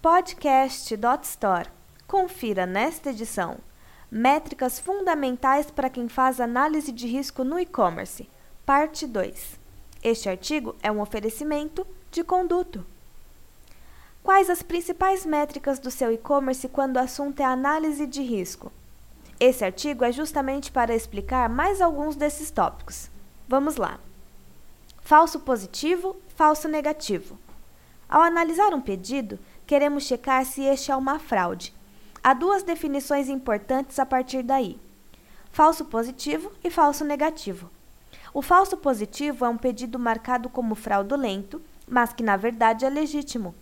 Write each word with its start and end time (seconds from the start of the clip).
Podcast.store. 0.00 1.68
Confira 2.06 2.64
nesta 2.64 3.10
edição 3.10 3.56
Métricas 4.08 4.78
fundamentais 4.78 5.72
para 5.72 5.90
quem 5.90 6.08
faz 6.08 6.40
análise 6.40 6.92
de 6.92 7.08
risco 7.08 7.42
no 7.42 7.58
e-commerce, 7.58 8.30
parte 8.64 9.08
2. 9.08 9.58
Este 10.00 10.28
artigo 10.28 10.76
é 10.84 10.92
um 10.92 11.00
oferecimento 11.00 11.84
de 12.12 12.22
conduto. 12.22 12.86
Quais 14.22 14.48
as 14.48 14.62
principais 14.62 15.26
métricas 15.26 15.80
do 15.80 15.90
seu 15.90 16.12
e-commerce 16.12 16.68
quando 16.68 16.94
o 16.94 17.00
assunto 17.00 17.40
é 17.40 17.44
análise 17.44 18.06
de 18.06 18.22
risco? 18.22 18.70
Esse 19.40 19.64
artigo 19.64 20.04
é 20.04 20.12
justamente 20.12 20.70
para 20.70 20.94
explicar 20.94 21.48
mais 21.48 21.82
alguns 21.82 22.14
desses 22.14 22.52
tópicos. 22.52 23.10
Vamos 23.48 23.74
lá. 23.74 23.98
Falso 25.02 25.40
positivo, 25.40 26.14
falso 26.36 26.68
negativo. 26.68 27.36
Ao 28.08 28.22
analisar 28.22 28.72
um 28.72 28.80
pedido, 28.80 29.38
queremos 29.68 30.04
checar 30.04 30.46
se 30.46 30.62
este 30.62 30.90
é 30.90 30.96
uma 30.96 31.18
fraude. 31.18 31.74
Há 32.24 32.32
duas 32.32 32.62
definições 32.62 33.28
importantes 33.28 33.98
a 33.98 34.06
partir 34.06 34.42
daí: 34.42 34.80
falso 35.52 35.84
positivo 35.84 36.50
e 36.64 36.70
falso 36.70 37.04
negativo. 37.04 37.70
O 38.32 38.40
falso 38.40 38.78
positivo 38.78 39.44
é 39.44 39.48
um 39.48 39.58
pedido 39.58 39.98
marcado 39.98 40.48
como 40.48 40.74
fraudulento, 40.74 41.60
mas 41.86 42.14
que 42.14 42.22
na 42.22 42.34
verdade 42.34 42.86
é 42.86 42.88
legítimo. 42.88 43.54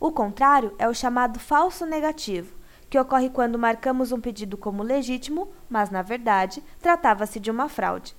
O 0.00 0.10
contrário 0.10 0.74
é 0.78 0.88
o 0.88 0.94
chamado 0.94 1.38
falso 1.38 1.84
negativo, 1.84 2.56
que 2.88 2.98
ocorre 2.98 3.28
quando 3.28 3.58
marcamos 3.58 4.12
um 4.12 4.20
pedido 4.20 4.56
como 4.56 4.82
legítimo, 4.82 5.52
mas 5.68 5.90
na 5.90 6.00
verdade 6.00 6.64
tratava-se 6.80 7.38
de 7.38 7.50
uma 7.50 7.68
fraude. 7.68 8.16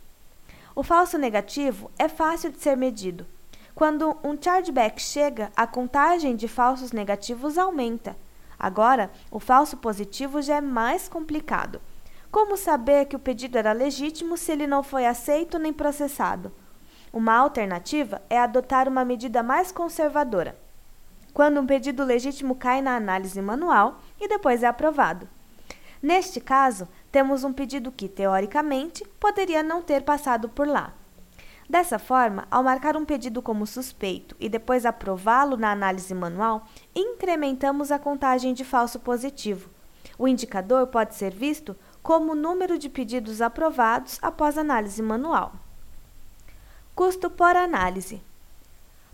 O 0.76 0.84
falso 0.84 1.18
negativo 1.18 1.90
é 1.98 2.08
fácil 2.08 2.52
de 2.52 2.60
ser 2.60 2.78
medido. 2.78 3.26
Quando 3.74 4.18
um 4.24 4.38
chargeback 4.40 5.02
chega, 5.02 5.52
a 5.56 5.66
contagem 5.66 6.36
de 6.36 6.48
falsos 6.48 6.92
negativos 6.92 7.58
aumenta. 7.58 8.16
Agora, 8.60 9.10
o 9.32 9.40
falso 9.40 9.78
positivo 9.78 10.42
já 10.42 10.58
é 10.58 10.62
mais 10.62 11.08
complicado. 11.08 11.82
Como 12.32 12.56
saber 12.56 13.06
que 13.06 13.16
o 13.16 13.20
pedido 13.20 13.58
era 13.58 13.72
legítimo 13.72 14.38
se 14.38 14.52
ele 14.52 14.68
não 14.68 14.84
foi 14.84 15.06
aceito 15.06 15.58
nem 15.58 15.74
processado? 15.74 16.52
Uma 17.12 17.36
alternativa 17.36 18.22
é 18.30 18.38
adotar 18.38 18.88
uma 18.88 19.04
medida 19.04 19.44
mais 19.44 19.72
conservadora. 19.72 20.58
Quando 21.34 21.60
um 21.60 21.66
pedido 21.66 22.04
legítimo 22.04 22.56
cai 22.56 22.82
na 22.82 22.96
análise 22.96 23.42
manual 23.42 24.00
e 24.20 24.28
depois 24.28 24.64
é 24.64 24.68
aprovado. 24.68 25.28
Neste 26.02 26.40
caso, 26.40 26.88
temos 27.12 27.44
um 27.44 27.54
pedido 27.54 27.92
que, 27.92 28.08
teoricamente, 28.08 29.04
poderia 29.20 29.62
não 29.62 29.82
ter 29.82 30.04
passado 30.04 30.50
por 30.50 30.68
lá. 30.68 30.94
Dessa 31.72 31.98
forma, 31.98 32.46
ao 32.52 32.62
marcar 32.62 32.98
um 32.98 33.06
pedido 33.06 33.42
como 33.42 33.66
suspeito 33.66 34.36
e 34.42 34.50
depois 34.50 34.86
aprová-lo 34.86 35.56
na 35.56 35.72
análise 35.72 36.14
manual, 36.14 36.68
incrementamos 36.94 37.94
a 37.94 37.98
contagem 37.98 38.54
de 38.54 38.66
falso 38.66 39.00
positivo. 39.00 39.70
O 40.20 40.28
indicador 40.28 40.88
pode 40.88 41.16
ser 41.16 41.34
visto 41.34 41.74
como 42.04 42.34
o 42.34 42.36
número 42.36 42.78
de 42.78 42.90
pedidos 42.90 43.42
aprovados 43.42 44.20
após 44.22 44.58
análise 44.58 45.02
manual. 45.02 45.54
Custo 46.94 47.30
por 47.30 47.56
análise. 47.56 48.22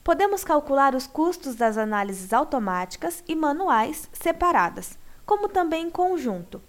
Podemos 0.04 0.44
calcular 0.44 0.96
os 0.96 1.06
custos 1.06 1.54
das 1.54 1.78
análises 1.78 2.34
automáticas 2.34 3.24
e 3.28 3.36
manuais 3.36 4.10
separadas, 4.12 4.98
como 5.28 5.48
também 5.48 5.86
em 5.86 5.90
conjunto. 5.92 6.60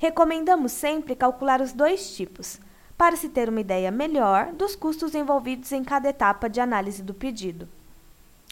Recomendamos 0.00 0.72
sempre 0.72 1.14
calcular 1.14 1.60
os 1.60 1.72
dois 1.72 2.10
tipos, 2.16 2.58
para 2.98 3.14
se 3.14 3.28
ter 3.28 3.48
uma 3.48 3.60
ideia 3.60 3.92
melhor 3.92 4.52
dos 4.52 4.74
custos 4.74 5.14
envolvidos 5.14 5.70
em 5.70 5.84
cada 5.84 6.08
etapa 6.08 6.50
de 6.50 6.60
análise 6.60 7.00
do 7.00 7.14
pedido. 7.14 7.68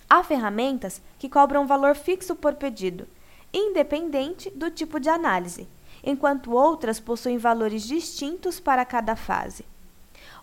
Há 0.09 0.23
ferramentas 0.23 1.03
que 1.19 1.29
cobram 1.29 1.67
valor 1.67 1.97
fixo 1.97 2.37
por 2.37 2.55
pedido, 2.55 3.09
independente 3.53 4.49
do 4.51 4.71
tipo 4.71 5.01
de 5.01 5.09
análise, 5.09 5.69
enquanto 6.05 6.53
outras 6.53 7.01
possuem 7.01 7.39
valores 7.39 7.83
distintos 7.83 8.61
para 8.61 8.85
cada 8.85 9.17
fase. 9.17 9.65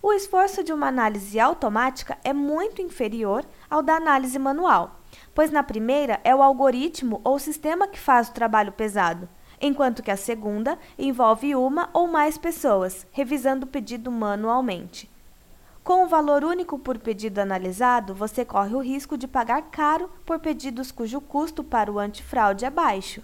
O 0.02 0.12
esforço 0.12 0.62
de 0.62 0.70
uma 0.70 0.88
análise 0.88 1.40
automática 1.40 2.18
é 2.22 2.34
muito 2.34 2.82
inferior 2.82 3.42
ao 3.70 3.82
da 3.82 3.94
análise 3.94 4.38
manual, 4.38 5.00
pois 5.34 5.50
na 5.50 5.62
primeira 5.62 6.20
é 6.22 6.34
o 6.34 6.42
algoritmo 6.42 7.22
ou 7.24 7.38
sistema 7.38 7.88
que 7.88 7.98
faz 7.98 8.28
o 8.28 8.34
trabalho 8.34 8.72
pesado, 8.72 9.26
enquanto 9.60 10.02
que 10.02 10.10
a 10.10 10.16
segunda 10.16 10.78
envolve 10.98 11.54
uma 11.54 11.88
ou 11.92 12.06
mais 12.06 12.38
pessoas, 12.38 13.06
revisando 13.12 13.66
o 13.66 13.68
pedido 13.68 14.10
manualmente. 14.10 15.10
Com 15.84 16.02
o 16.02 16.08
valor 16.08 16.44
único 16.44 16.78
por 16.78 16.98
pedido 16.98 17.40
analisado, 17.40 18.14
você 18.14 18.42
corre 18.42 18.74
o 18.74 18.80
risco 18.80 19.18
de 19.18 19.28
pagar 19.28 19.62
caro 19.70 20.10
por 20.24 20.38
pedidos 20.38 20.90
cujo 20.90 21.20
custo 21.20 21.62
para 21.62 21.92
o 21.92 21.98
antifraude 21.98 22.64
é 22.64 22.70
baixo. 22.70 23.22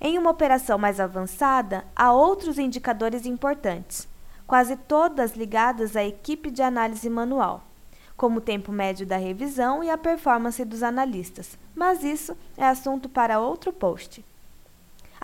Em 0.00 0.18
uma 0.18 0.30
operação 0.30 0.78
mais 0.78 0.98
avançada, 0.98 1.84
há 1.94 2.12
outros 2.12 2.58
indicadores 2.58 3.26
importantes, 3.26 4.08
quase 4.46 4.74
todas 4.74 5.36
ligadas 5.36 5.96
à 5.96 6.02
equipe 6.02 6.50
de 6.50 6.62
análise 6.62 7.10
manual, 7.10 7.62
como 8.16 8.38
o 8.38 8.42
tempo 8.42 8.72
médio 8.72 9.06
da 9.06 9.18
revisão 9.18 9.84
e 9.84 9.90
a 9.90 9.98
performance 9.98 10.64
dos 10.64 10.82
analistas, 10.82 11.58
mas 11.74 12.02
isso 12.02 12.36
é 12.56 12.66
assunto 12.66 13.06
para 13.06 13.38
outro 13.38 13.70
post. 13.70 14.24